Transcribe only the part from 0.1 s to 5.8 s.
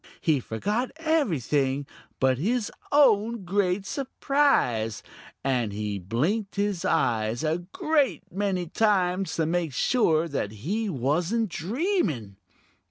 He forgot everything but his own great surprise, and